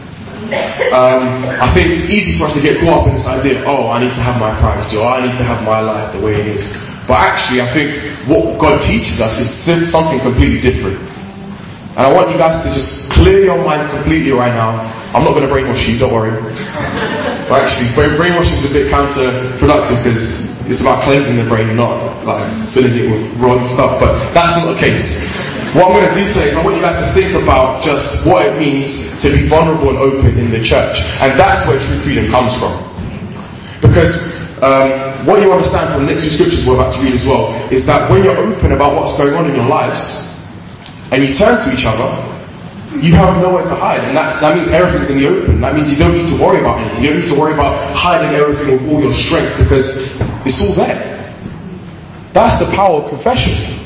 [0.92, 3.88] Um, I think it's easy for us to get caught up in this idea, oh,
[3.88, 6.34] I need to have my privacy, or I need to have my life the way
[6.40, 6.72] it is.
[7.08, 7.96] But actually, I think
[8.28, 10.98] what God teaches us is something completely different.
[11.96, 14.80] And I want you guys to just clear your minds completely right now.
[15.14, 16.32] I'm not going to brainwash you, don't worry.
[17.48, 22.68] But actually, brainwashing is a bit counterproductive because it's about cleansing the brain, not like
[22.70, 24.00] filling it with wrong stuff.
[24.00, 25.16] But that's not the case.
[25.72, 28.26] What I'm going to do today is I want you guys to think about just
[28.26, 31.00] what it means to be vulnerable and open in the church.
[31.16, 32.76] And that's where true freedom comes from.
[33.80, 34.20] Because
[34.60, 37.54] um, what you understand from the next few scriptures we're about to read as well
[37.72, 40.28] is that when you're open about what's going on in your lives
[41.10, 42.20] and you turn to each other,
[43.00, 44.00] you have nowhere to hide.
[44.00, 45.62] And that, that means everything's in the open.
[45.62, 47.02] That means you don't need to worry about anything.
[47.02, 50.74] You don't need to worry about hiding everything with all your strength because it's all
[50.74, 51.34] there.
[52.34, 53.81] That's the power of confession.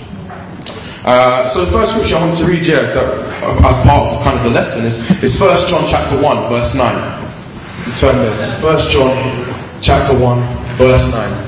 [1.06, 4.36] Uh, so the first scripture I want to read here, uh, as part of kind
[4.36, 7.96] of the lesson, is, is 1 John chapter 1, verse 9.
[7.96, 8.60] Turn there.
[8.60, 11.46] 1 John chapter 1, verse 9.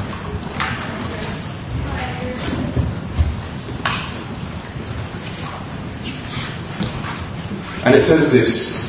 [7.85, 8.89] And it says this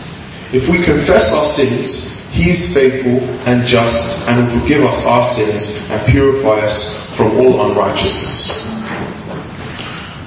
[0.53, 5.23] If we confess our sins, He is faithful and just and will forgive us our
[5.23, 8.78] sins and purify us from all unrighteousness.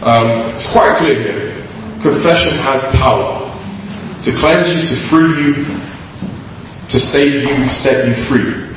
[0.02, 1.64] Um, it's quite clear here.
[2.02, 3.38] Confession has power
[4.22, 5.80] to cleanse you, to free you,
[6.88, 8.72] to save you, set you free.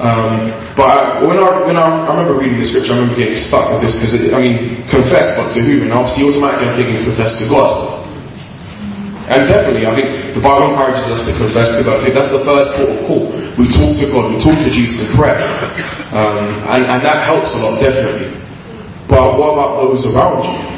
[0.00, 3.70] Um, but when I when I, I remember reading the scripture, I remember getting stuck
[3.70, 5.82] with this because I mean, confess, but to whom?
[5.82, 8.00] And obviously, automatically, I'm thinking confess to God.
[9.28, 12.00] And definitely, I think the Bible encourages us to confess to God.
[12.00, 13.26] I think that's the first port of call.
[13.60, 15.44] We talk to God, we talk to Jesus in prayer,
[16.16, 18.40] um, and and that helps a lot, definitely.
[19.10, 20.70] But what about those around you?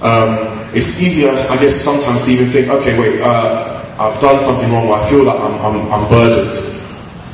[0.00, 4.70] Um, it's easier, I guess, sometimes to even think, okay, wait, uh, I've done something
[4.72, 4.90] wrong.
[4.92, 6.80] I feel like I'm, I'm, I'm burdened.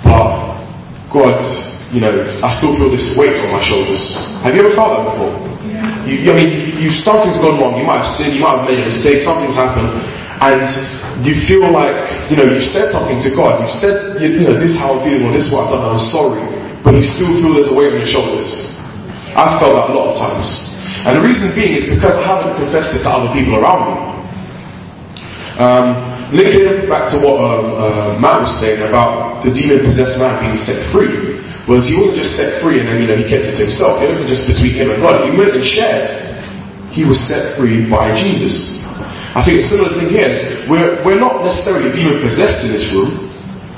[0.02, 0.64] But
[1.10, 1.42] God,
[1.92, 4.14] you know, I still feel this weight on my shoulders.
[4.42, 5.50] Have you ever felt that before?
[6.08, 7.76] You, I mean, you, something's gone wrong.
[7.78, 8.34] You might have sinned.
[8.34, 9.20] You might have made a mistake.
[9.20, 9.88] Something's happened,
[10.40, 13.60] and you feel like, you know, you've said something to God.
[13.60, 15.72] You've said, you, you know, this is how I'm feeling, or this is what I've
[15.72, 15.92] done.
[15.92, 16.40] I'm sorry,
[16.82, 18.79] but you still feel there's a weight on your shoulders.
[19.36, 20.76] I've felt that a lot of times.
[21.06, 24.10] And the reason being is because I haven't confessed it to other people around me.
[25.58, 30.56] Um, linking back to what um, uh, Matt was saying about the demon-possessed man being
[30.56, 33.54] set free, was he wasn't just set free and then you know he kept it
[33.56, 34.02] to himself.
[34.02, 35.30] It wasn't just between him and God.
[35.30, 36.10] He went and shared.
[36.90, 38.86] He was set free by Jesus.
[39.36, 42.92] I think a similar thing here is we're, we're not necessarily demon possessed in this
[42.92, 43.30] room,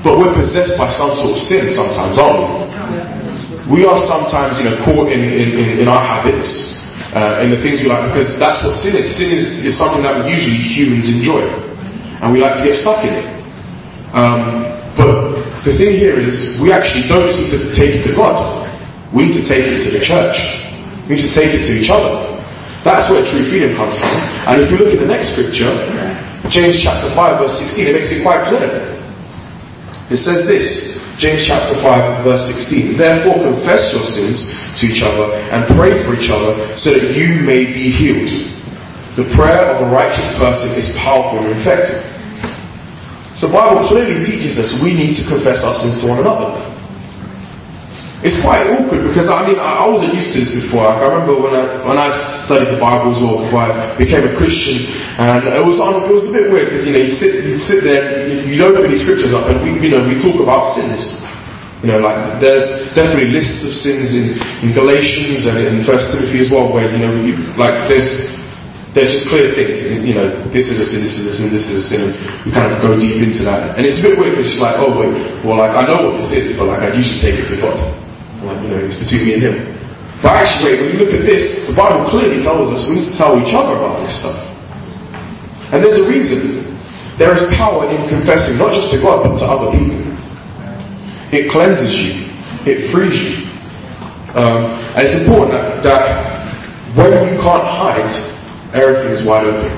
[0.02, 3.21] but we're possessed by some sort of sin sometimes, aren't we?
[3.68, 7.80] We are sometimes, you know, caught in, in, in our habits, uh, in the things
[7.80, 9.16] we like, because that's what sin is.
[9.16, 11.40] Sin is, is something that usually humans enjoy,
[12.20, 13.44] and we like to get stuck in it.
[14.12, 14.62] Um,
[14.96, 15.32] but
[15.64, 18.68] the thing here is, we actually don't just need to take it to God.
[19.12, 20.58] We need to take it to the church.
[21.08, 22.28] We need to take it to each other.
[22.82, 24.08] That's where true freedom comes from.
[24.08, 25.72] And if you look at the next scripture,
[26.48, 28.98] James chapter 5 verse 16, it makes it quite clear.
[30.10, 35.32] It says this, James chapter 5 verse 16, Therefore confess your sins to each other
[35.52, 38.28] and pray for each other so that you may be healed.
[39.14, 42.00] The prayer of a righteous person is powerful and effective.
[43.36, 46.71] So the Bible clearly teaches us we need to confess our sins to one another.
[48.22, 50.84] It's quite awkward because I mean I, wasn't used to this before.
[50.84, 54.28] Like, I remember when I when I studied the Bible as well before I became
[54.28, 54.86] a Christian,
[55.18, 57.58] and it was um, it was a bit weird because you know you sit you
[57.58, 61.26] sit there you open these scriptures up and we you know we talk about sins.
[61.82, 66.38] You know, like there's definitely lists of sins in, in Galatians and in First Timothy
[66.38, 68.30] as well, where you know you, like there's
[68.94, 69.82] there's just clear things.
[70.06, 72.46] You know, this is a sin, this is a sin, this is a sin, and
[72.46, 73.76] we kind of go deep into that.
[73.76, 76.20] And it's a bit weird because it's like, oh wait, well like I know what
[76.20, 78.11] this is, but like I usually take it to God.
[78.44, 79.78] Like, you know, it's between me and him.
[80.22, 83.16] But actually, when you look at this, the Bible clearly tells us we need to
[83.16, 84.48] tell each other about this stuff.
[85.72, 86.78] And there's a reason.
[87.18, 90.00] There is power in confessing, not just to God, but to other people.
[91.32, 92.28] It cleanses you.
[92.66, 93.48] It frees you.
[94.34, 96.32] Um, and it's important that, that
[96.94, 98.10] when you can't hide,
[98.74, 99.70] everything is wide open.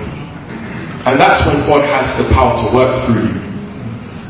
[1.07, 3.44] And that's when God has the power to work through you.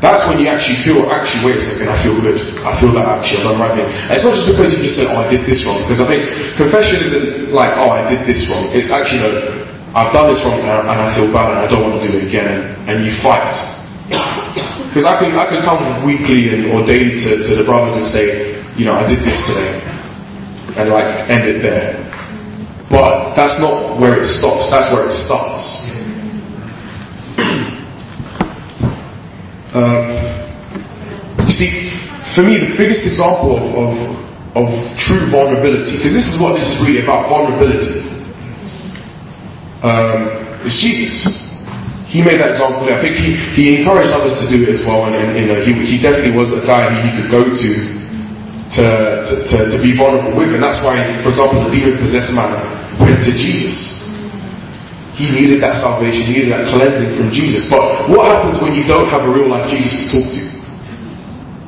[0.05, 2.37] That's when you actually feel, actually, wait a second, I feel good.
[2.59, 3.85] I feel that actually I've done the right thing.
[4.05, 5.81] And it's not just because you just said, oh, I did this wrong.
[5.81, 8.65] Because I think confession isn't like, oh, I did this wrong.
[8.69, 9.65] It's actually, no,
[9.95, 12.27] I've done this wrong and I feel bad and I don't want to do it
[12.27, 12.45] again.
[12.45, 13.49] And, and you fight.
[14.05, 18.05] Because I can, I can come weekly and, or daily to, to the brothers and
[18.05, 19.81] say, you know, I did this today.
[20.77, 21.97] And like, end it there.
[22.91, 24.69] But that's not where it stops.
[24.69, 25.94] That's where it starts.
[29.75, 30.07] Um,
[31.45, 31.89] you see,
[32.33, 36.65] for me, the biggest example of, of, of true vulnerability, because this is what this
[36.71, 37.99] is really about vulnerability,
[39.83, 40.29] um,
[40.65, 41.51] is Jesus.
[42.05, 42.87] He made that example.
[42.87, 45.59] I think he, he encouraged others to do it as well, and, and you know,
[45.59, 48.05] he, he definitely was a guy you could go to
[48.71, 50.53] to, to, to, to, be vulnerable with.
[50.53, 54.04] And that's why, for example, the demon possessed man went to Jesus.
[55.15, 57.69] He needed that salvation, he needed that cleansing from Jesus.
[57.69, 60.55] But what happens when you don't have a real life Jesus to talk to?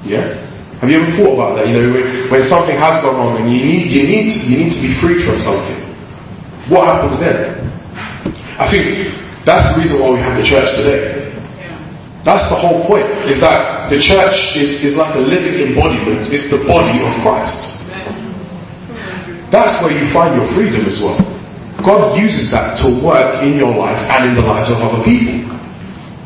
[0.03, 0.43] Yeah?
[0.81, 1.67] Have you ever thought about that?
[1.67, 4.57] You know, when, when something has gone wrong and you need, you need, to, you
[4.57, 5.75] need to be freed from something.
[6.69, 7.55] What happens then?
[8.59, 9.13] I think
[9.45, 11.33] that's the reason why we have the church today.
[12.23, 16.51] That's the whole point, is that the church is, is like a living embodiment, it's
[16.51, 17.89] the body of Christ.
[19.49, 21.15] That's where you find your freedom as well.
[21.83, 25.57] God uses that to work in your life and in the lives of other people.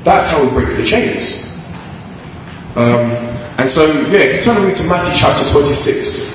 [0.03, 1.43] That's how He breaks the chains.
[2.75, 3.11] Um,
[3.59, 6.31] and so, yeah, if you turn with to Matthew chapter 26,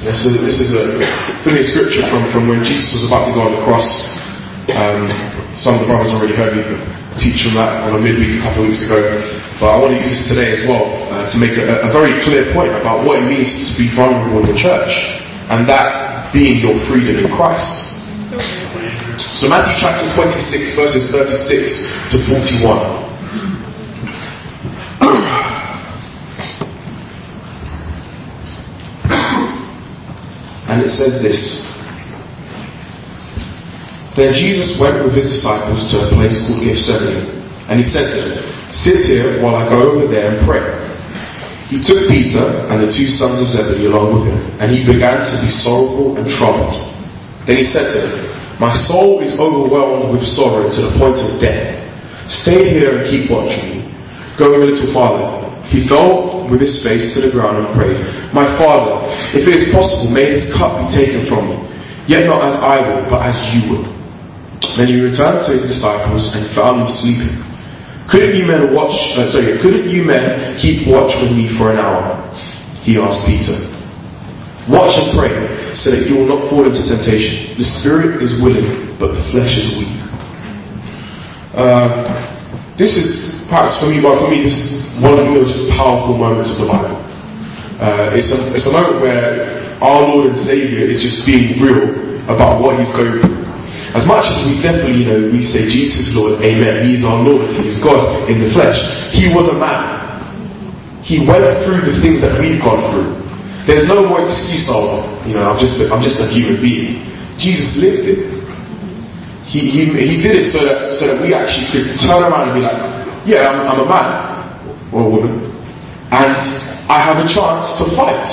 [0.00, 1.06] this is, this is a
[1.42, 4.16] familiar scripture from, from when Jesus was about to go on the cross.
[4.74, 5.08] Um,
[5.54, 6.62] some of the brothers already heard me
[7.18, 9.00] teach on that on a midweek a couple of weeks ago,
[9.60, 12.18] but I want to use this today as well uh, to make a, a very
[12.20, 16.60] clear point about what it means to be vulnerable in the church, and that being
[16.60, 17.87] your freedom in Christ.
[19.38, 22.76] So Matthew chapter 26 verses 36 to 41.
[30.66, 31.64] and it says this.
[34.16, 38.28] Then Jesus went with his disciples to a place called Gethsemane, and he said to
[38.28, 40.64] them, Sit here while I go over there and pray.
[41.68, 45.24] He took Peter and the two sons of Zebedee along with him, and he began
[45.24, 46.74] to be sorrowful and troubled.
[47.46, 48.27] Then he said to them,
[48.58, 51.76] My soul is overwhelmed with sorrow to the point of death.
[52.28, 53.94] Stay here and keep watching.
[54.36, 58.00] Going a little farther, he fell with his face to the ground and prayed,
[58.32, 61.68] My Father, if it is possible, may this cup be taken from me.
[62.06, 63.82] Yet not as I will, but as you will.
[64.76, 67.36] Then he returned to his disciples and found them sleeping.
[68.08, 71.78] Couldn't you men watch, uh, sorry, couldn't you men keep watch with me for an
[71.78, 72.28] hour?
[72.80, 73.52] He asked Peter.
[74.68, 77.56] Watch and pray so that you will not fall into temptation.
[77.56, 79.98] The spirit is willing, but the flesh is weak.
[81.54, 82.36] Uh,
[82.76, 86.16] this is perhaps for me, but for me, this is one of the most powerful
[86.16, 86.96] moments of the Bible.
[87.80, 92.30] Uh, it's, a, it's a moment where our Lord and Savior is just being real
[92.30, 93.44] about what He's going through.
[93.94, 96.86] As much as we definitely, you know, we say Jesus is Lord, Amen.
[96.86, 97.50] He is our Lord.
[97.50, 99.12] He is God in the flesh.
[99.14, 99.98] He was a man.
[101.02, 103.27] He went through the things that we've gone through.
[103.68, 107.04] There's no more excuse of, you know, I'm just, a, I'm just a human being.
[107.36, 108.38] Jesus lived it.
[109.44, 112.54] He, he, he did it so that, so that we actually could turn around and
[112.54, 115.52] be like, yeah, I'm, I'm a man or a woman,
[116.10, 116.40] and
[116.88, 118.26] I have a chance to fight.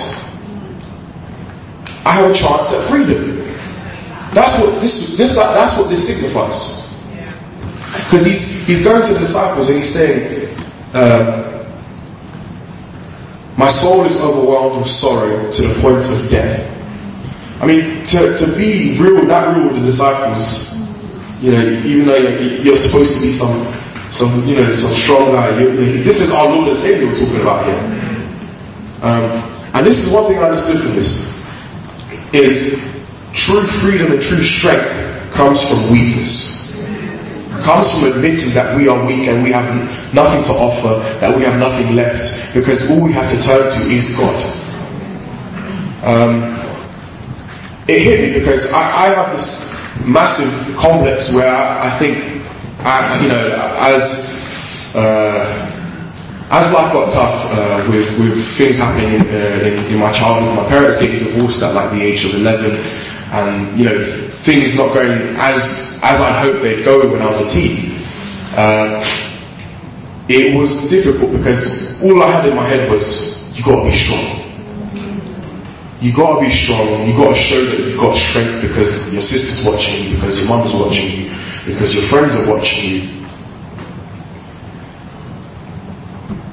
[2.06, 3.40] I have a chance at freedom.
[4.34, 6.94] That's what this, this that's what this signifies.
[8.06, 10.58] Because he's he's going to the disciples and he's saying,
[10.94, 11.45] um,
[13.58, 16.72] "My soul is overwhelmed with sorrow to the point of death."
[17.62, 20.76] I mean, to, to be real, that real with the disciples,
[21.42, 23.74] you know, even though you're, you're supposed to be some,
[24.10, 25.72] some, you know, some strong guy, you,
[26.04, 27.80] this is our Lord and Savior we're talking about here.
[29.02, 29.32] Um,
[29.74, 31.42] and this is one thing I understood from this,
[32.34, 32.84] is
[33.36, 34.90] True freedom and true strength
[35.32, 36.65] comes from weakness.
[37.66, 39.66] Comes from admitting that we are weak and we have
[40.14, 43.80] nothing to offer, that we have nothing left, because all we have to turn to
[43.90, 44.38] is God.
[46.04, 46.44] Um,
[47.88, 49.68] it hit me because I, I, have this
[50.06, 50.48] massive
[50.78, 52.44] complex where I, I think,
[52.82, 53.50] I, you know,
[53.80, 54.30] as
[54.94, 55.72] uh,
[56.52, 60.68] as life got tough uh, with with things happening uh, in, in, my childhood, my
[60.70, 62.76] parents getting divorced at like the age of 11
[63.32, 67.38] and you know things not going as as I hoped they'd go when I was
[67.40, 68.00] a teen.
[68.56, 69.04] Uh,
[70.28, 73.96] it was difficult because all I had in my head was you got to be
[73.96, 74.42] strong.
[76.02, 77.08] You got to be strong.
[77.08, 80.48] You got to show that you've got strength because your sister's watching you, because your
[80.48, 83.26] mum's watching you, because your friends are watching you.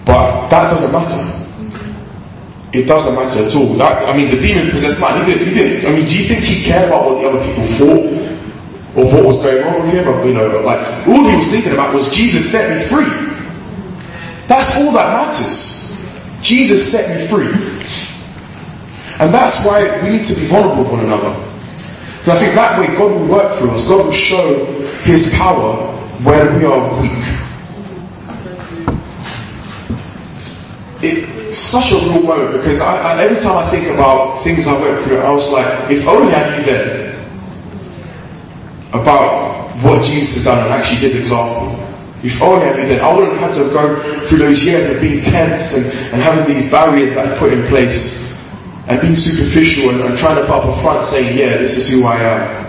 [0.04, 1.42] But that doesn't matter.
[2.72, 3.74] It doesn't matter at all.
[3.74, 5.86] That, I mean, the demon possessed man, he didn't, he didn't.
[5.90, 8.22] I mean, do you think he cared about what the other people thought?
[8.96, 10.08] Or what was going on with him?
[10.08, 13.10] Or, you know, like, all he was thinking about was Jesus set me free.
[14.48, 15.92] That's all that matters.
[16.40, 17.52] Jesus set me free.
[19.18, 21.30] And that's why we need to be vulnerable with one another.
[22.18, 23.84] Because I think that way God will work through us.
[23.84, 24.64] God will show
[25.02, 25.76] His power
[26.22, 27.41] when we are weak.
[31.02, 34.80] It, such a real moment because I, I, every time I think about things I
[34.80, 37.12] went through, I was like, if only I knew then
[38.92, 41.78] about what Jesus has done and actually his example.
[42.22, 45.00] If only I knew then, I wouldn't have had to go through those years of
[45.00, 48.38] being tense and, and having these barriers that I put in place
[48.86, 51.88] and being superficial and, and trying to put up a front saying, yeah, this is
[51.88, 52.62] who I am.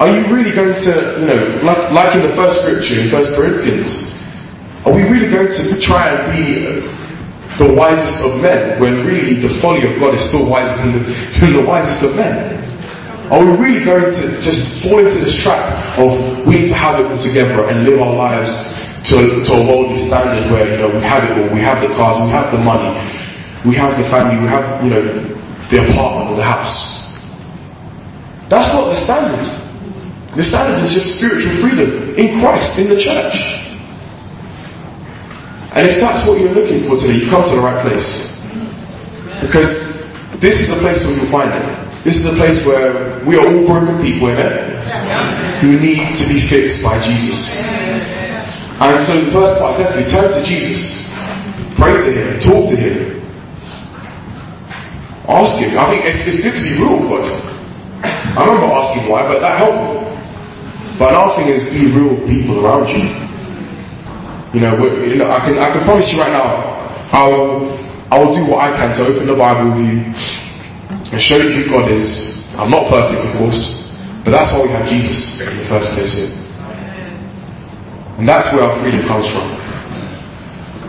[0.00, 3.34] Are you really going to, you know, like, like in the first scripture in First
[3.34, 4.21] Corinthians,
[4.84, 9.34] are we really going to try and be uh, the wisest of men when really
[9.34, 12.58] the folly of God is still wiser than the, than the wisest of men?
[13.30, 16.98] Are we really going to just fall into this trap of we need to have
[17.00, 18.56] it all together and live our lives
[19.04, 21.94] to, to a worldly standard where you know we have it all, we have the
[21.94, 22.90] cars, we have the money,
[23.64, 25.02] we have the family, we have you know
[25.70, 27.12] the apartment or the house.
[28.48, 29.62] That's not the standard.
[30.36, 33.61] The standard is just spiritual freedom in Christ, in the church.
[35.74, 38.40] And if that's what you're looking for today, you've come to the right place.
[39.40, 40.02] Because
[40.38, 42.04] this is a place where you'll find it.
[42.04, 45.60] This is a place where we are all broken people, amen?
[45.60, 47.60] Who need to be fixed by Jesus.
[47.60, 51.08] And so the first part is definitely turn to Jesus.
[51.76, 52.40] Pray to Him.
[52.40, 53.22] Talk to Him.
[55.28, 55.78] Ask Him.
[55.78, 57.52] I think it's, it's good to be real with God.
[58.04, 60.98] I remember asking why, but that helped.
[60.98, 63.21] But another thing is be real with people around you.
[64.52, 66.46] You know, you know, I can I can promise you right now,
[67.12, 67.78] I will
[68.10, 71.50] I will do what I can to open the Bible with you and show you
[71.50, 72.46] who God is.
[72.58, 73.90] I'm not perfect, of course,
[74.24, 76.38] but that's why we have Jesus in the first place here.
[78.18, 79.50] And that's where our freedom comes from.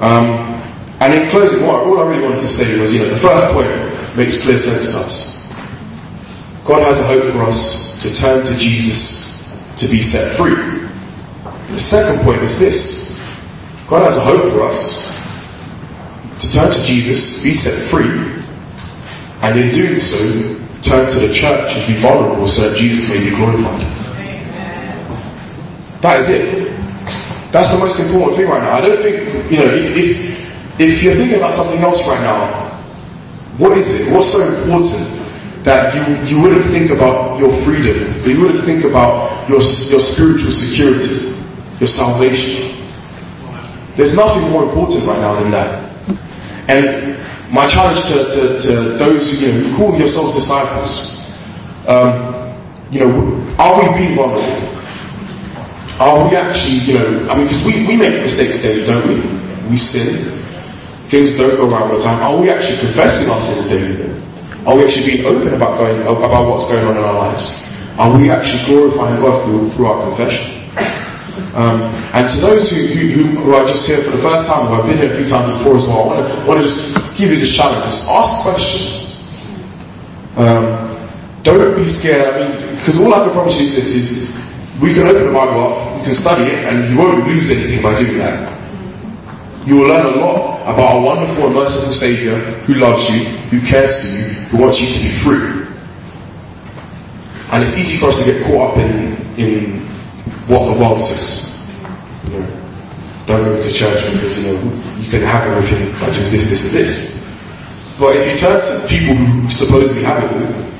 [0.01, 0.53] Um,
[0.99, 3.45] and in closing, what, all I really wanted to say was, you know, the first
[3.53, 5.49] point makes clear sense to us.
[6.66, 10.55] God has a hope for us to turn to Jesus to be set free.
[11.72, 13.03] The second point is this.
[13.93, 15.05] God has a hope for us
[16.41, 18.09] to turn to Jesus, be set free,
[19.43, 20.17] and in doing so,
[20.81, 23.81] turn to the church and be vulnerable so that Jesus may be glorified.
[26.01, 26.75] That is it.
[27.51, 28.71] That's the most important thing right now.
[28.73, 32.71] I don't think, you know, if, if, if you're thinking about something else right now,
[33.59, 34.11] what is it?
[34.11, 34.85] What's so important
[35.65, 40.51] that you, you wouldn't think about your freedom, you wouldn't think about your, your spiritual
[40.51, 41.35] security,
[41.79, 42.72] your salvation?
[43.95, 45.91] There's nothing more important right now than that.
[46.67, 47.17] And
[47.53, 51.19] my challenge to, to, to those who, you know, who call yourselves disciples,
[51.87, 52.33] um,
[52.91, 54.73] you know, are we being vulnerable?
[55.99, 59.69] Are we actually, you know, I mean, because we, we make mistakes daily, don't we?
[59.69, 60.39] We sin.
[61.07, 62.19] Things don't go right all the time.
[62.21, 64.11] Are we actually confessing our sins daily?
[64.65, 67.69] Are we actually being open about going about what's going on in our lives?
[67.97, 70.63] Are we actually glorifying God through, through our confession?
[71.55, 71.81] Um,
[72.13, 74.86] and to those who, who, who, are just here for the first time, who have
[74.86, 77.31] been here a few times before as well, I want to, want to just give
[77.31, 77.86] you this challenge.
[77.86, 79.23] Just ask questions.
[80.36, 81.09] Um,
[81.41, 82.36] don't be scared.
[82.36, 84.43] I mean, because all I can promise you is this: is
[84.81, 87.81] we can open the Bible up, we can study it, and you won't lose anything
[87.81, 88.53] by doing that.
[89.67, 93.65] You will learn a lot about a wonderful and merciful Savior who loves you, who
[93.65, 95.63] cares for you, who wants you to be free.
[97.51, 99.92] And it's easy for us to get caught up in, in
[100.47, 101.49] what the world says.
[102.25, 102.63] You know,
[103.25, 104.59] don't go to church because you know
[104.97, 107.23] you can have everything by doing this, this, and this.
[107.99, 110.73] But if you turn to people who supposedly have it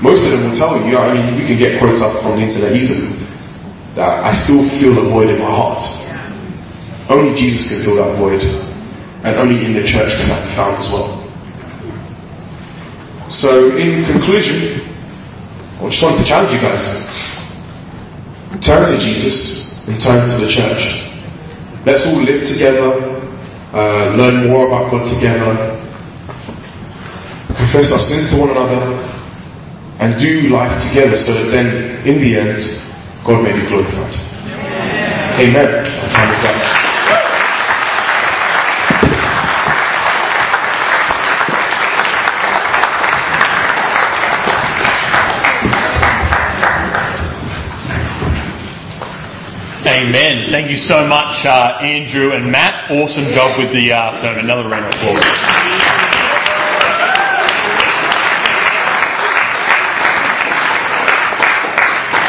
[0.00, 2.42] most of them will tell you, I mean, we can get quotes up from the
[2.42, 3.16] internet easily,
[3.94, 5.82] that I still feel a void in my heart.
[7.08, 8.42] Only Jesus can fill that void,
[9.24, 11.22] and only in the church can that be found as well.
[13.30, 14.80] So, in conclusion,
[15.80, 17.35] I just wanted to challenge you guys.
[18.60, 21.02] Turn to Jesus and turn to the church.
[21.84, 23.20] Let's all live together,
[23.72, 25.80] uh, learn more about God together,
[27.54, 28.96] confess our sins to one another,
[29.98, 32.82] and do life together so that then, in the end,
[33.24, 34.14] God may be glorified.
[35.38, 35.86] Amen.
[35.86, 36.95] Our
[49.96, 50.50] Amen.
[50.50, 52.90] Thank you so much, uh, Andrew and Matt.
[52.90, 54.44] Awesome job with the uh, sermon.
[54.44, 55.24] Another round of applause.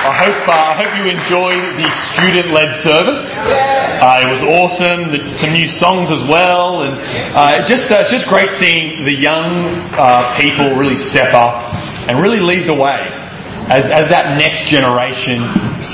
[0.05, 3.35] I hope, uh, I hope you enjoyed the student-led service.
[3.35, 5.11] Uh, it was awesome.
[5.11, 6.97] The, some new songs as well, and
[7.35, 9.65] uh, just uh, it's just great seeing the young
[10.37, 11.73] people really step up
[12.07, 13.05] and really lead the way
[13.67, 15.41] as, as that next generation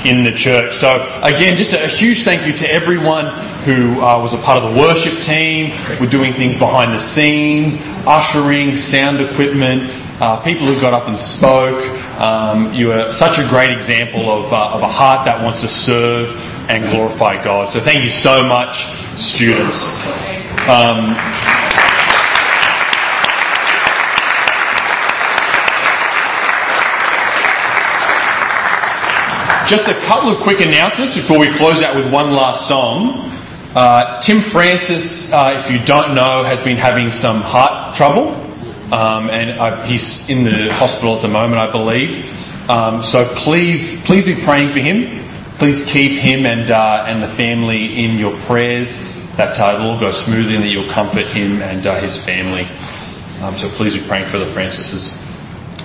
[0.04, 0.74] in the church.
[0.76, 3.26] So again, just a huge thank you to everyone
[3.64, 5.70] who uh, was a part of the worship team.
[6.00, 9.90] We're doing things behind the scenes, ushering, sound equipment,
[10.20, 11.82] uh, people who got up and spoke.
[12.20, 15.68] Um, you are such a great example of, uh, of a heart that wants to
[15.68, 16.34] serve
[16.68, 17.68] and glorify God.
[17.68, 18.84] So thank you so much,
[19.16, 19.88] students.
[20.68, 21.16] Um,
[29.66, 33.30] Just a couple of quick announcements before we close out with one last song.
[33.74, 38.34] Uh, Tim Francis, uh, if you don't know, has been having some heart trouble,
[38.92, 42.68] um, and uh, he's in the hospital at the moment, I believe.
[42.68, 45.24] Um, so please, please be praying for him.
[45.56, 48.98] Please keep him and uh, and the family in your prayers.
[49.38, 52.68] That uh, it'll all go smoothly, and that you'll comfort him and uh, his family.
[53.42, 55.18] Um, so please be praying for the Francises.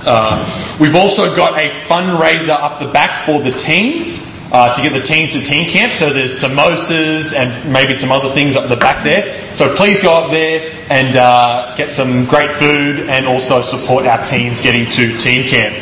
[0.06, 4.26] Uh, we've also got a fundraiser up the back for the teens.
[4.52, 5.94] Uh, to get the teens to teen camp.
[5.94, 9.54] So there's samosas and maybe some other things up the back there.
[9.54, 14.26] So please go up there, and uh, get some great food and also support our
[14.26, 15.76] teens getting to teen camp.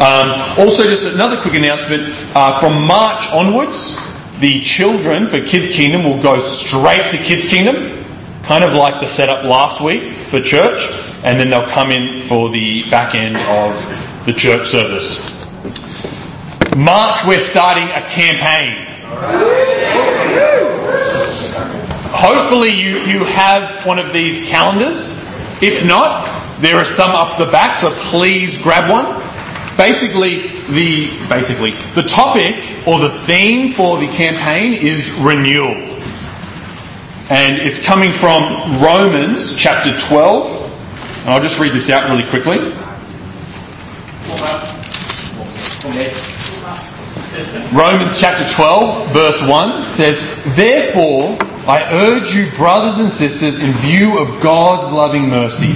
[0.00, 2.02] Um, also, just another quick announcement
[2.34, 3.96] uh, from March onwards,
[4.40, 8.04] the children for Kids Kingdom will go straight to Kids Kingdom,
[8.42, 10.88] kind of like the setup last week for church,
[11.24, 15.16] and then they'll come in for the back end of the church service.
[16.76, 18.84] March, we're starting a campaign.
[22.12, 25.12] Hopefully, you, you have one of these calendars.
[25.62, 29.22] If not, there are some up the back, so please grab one.
[29.76, 32.54] Basically, the basically the topic
[32.86, 35.74] or the theme for the campaign is renewal,
[37.28, 40.63] and it's coming from Romans chapter 12.
[41.24, 42.58] And I'll just read this out really quickly.
[47.72, 50.18] Romans chapter 12, verse 1 says,
[50.54, 55.72] Therefore, I urge you, brothers and sisters, in view of God's loving mercy,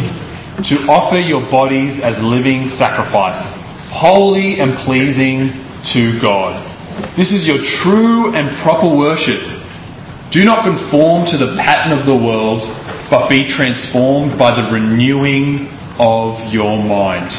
[0.64, 3.48] to offer your bodies as living sacrifice,
[3.88, 6.62] holy and pleasing to God.
[7.16, 9.42] This is your true and proper worship.
[10.30, 12.64] Do not conform to the pattern of the world,
[13.10, 17.30] but be transformed by the renewing of your mind.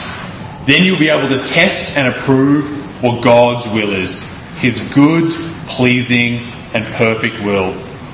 [0.65, 4.23] Then you'll be able to test and approve what God's will is,
[4.57, 5.31] His good,
[5.67, 6.39] pleasing,
[6.73, 7.73] and perfect will.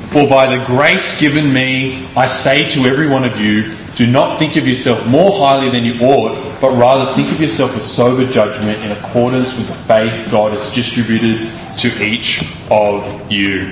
[0.10, 4.40] For by the grace given me, I say to every one of you, do not
[4.40, 8.30] think of yourself more highly than you ought, but rather think of yourself with sober
[8.30, 11.50] judgment in accordance with the faith God has distributed
[11.80, 13.72] to each of you.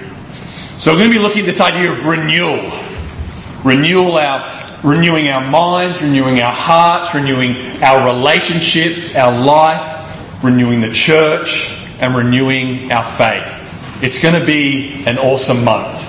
[0.77, 2.71] So we're going to be looking at this idea of renewal.
[3.63, 10.91] Renewal our renewing our minds, renewing our hearts, renewing our relationships, our life, renewing the
[10.91, 13.47] church, and renewing our faith.
[14.03, 16.03] It's going to be an awesome month.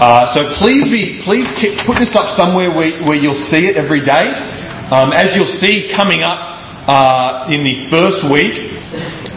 [0.00, 1.46] Uh, so please be, please
[1.82, 4.32] put this up somewhere where, where you'll see it every day.
[4.90, 6.56] Um, as you'll see coming up
[6.88, 8.80] uh, in the first week,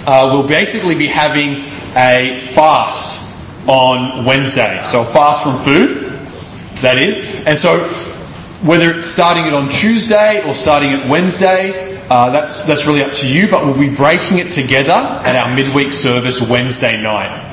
[0.05, 1.63] uh, we'll basically be having
[1.95, 3.19] a fast
[3.67, 4.81] on Wednesday.
[4.85, 6.02] So a fast from food,
[6.83, 7.19] that is.
[7.45, 7.87] And so
[8.63, 13.13] whether it's starting it on Tuesday or starting it Wednesday, uh, that's that's really up
[13.15, 13.49] to you.
[13.49, 17.51] But we'll be breaking it together at our midweek service Wednesday night.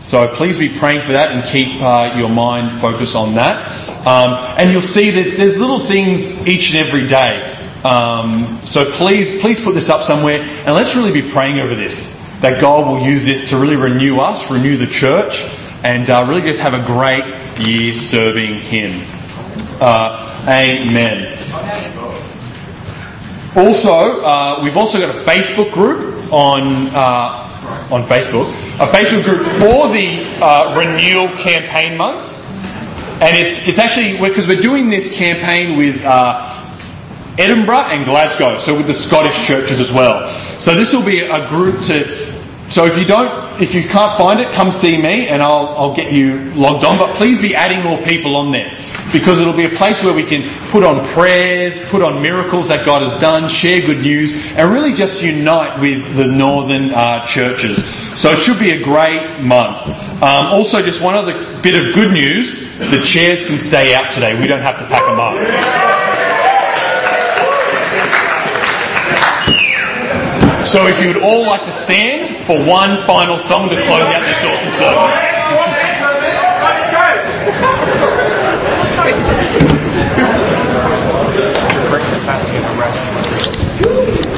[0.00, 3.66] So please be praying for that and keep uh, your mind focused on that.
[4.06, 7.56] Um, and you'll see there's there's little things each and every day.
[7.84, 12.14] Um, so please please put this up somewhere and let's really be praying over this
[12.40, 15.42] that God will use this to really renew us, renew the church,
[15.84, 17.24] and uh, really just have a great
[17.66, 19.04] year serving Him.
[19.80, 21.38] Uh, amen.
[23.56, 28.48] Also, uh, we've also got a Facebook group on uh, on Facebook,
[28.78, 32.20] a Facebook group for the uh, renewal campaign month,
[33.20, 36.04] and it's it's actually because we're doing this campaign with.
[36.04, 36.56] Uh,
[37.38, 40.28] Edinburgh and Glasgow, so with the Scottish churches as well.
[40.58, 42.29] So this will be a group to.
[42.70, 45.94] So if you don't, if you can't find it, come see me and I'll, I'll
[45.94, 46.98] get you logged on.
[46.98, 48.70] But please be adding more people on there
[49.12, 52.86] because it'll be a place where we can put on prayers, put on miracles that
[52.86, 57.84] God has done, share good news, and really just unite with the northern uh, churches.
[58.16, 59.88] So it should be a great month.
[60.22, 64.38] Um, also, just one other bit of good news: the chairs can stay out today.
[64.40, 66.09] We don't have to pack them up.
[70.70, 74.22] So if you would all like to stand for one final song to close out
[74.22, 75.39] this awesome service.